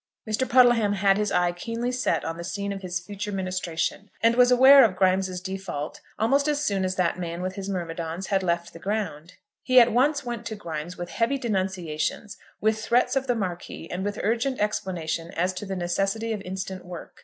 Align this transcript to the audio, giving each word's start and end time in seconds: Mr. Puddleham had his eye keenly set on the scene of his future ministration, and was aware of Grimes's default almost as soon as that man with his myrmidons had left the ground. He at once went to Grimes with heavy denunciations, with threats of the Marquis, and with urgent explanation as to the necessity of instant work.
Mr. 0.27 0.49
Puddleham 0.49 0.93
had 0.93 1.17
his 1.19 1.31
eye 1.31 1.51
keenly 1.51 1.91
set 1.91 2.25
on 2.25 2.35
the 2.35 2.43
scene 2.43 2.73
of 2.73 2.81
his 2.81 2.99
future 2.99 3.31
ministration, 3.31 4.09
and 4.23 4.33
was 4.35 4.49
aware 4.51 4.83
of 4.83 4.95
Grimes's 4.95 5.39
default 5.39 6.01
almost 6.17 6.47
as 6.47 6.65
soon 6.65 6.83
as 6.83 6.95
that 6.95 7.19
man 7.19 7.43
with 7.43 7.53
his 7.53 7.69
myrmidons 7.69 8.25
had 8.25 8.41
left 8.41 8.73
the 8.73 8.79
ground. 8.79 9.33
He 9.61 9.79
at 9.79 9.91
once 9.93 10.25
went 10.25 10.47
to 10.47 10.55
Grimes 10.55 10.97
with 10.97 11.11
heavy 11.11 11.37
denunciations, 11.37 12.35
with 12.59 12.83
threats 12.83 13.15
of 13.15 13.27
the 13.27 13.35
Marquis, 13.35 13.91
and 13.91 14.03
with 14.03 14.19
urgent 14.23 14.59
explanation 14.59 15.29
as 15.35 15.53
to 15.53 15.67
the 15.67 15.75
necessity 15.75 16.33
of 16.33 16.41
instant 16.41 16.83
work. 16.83 17.19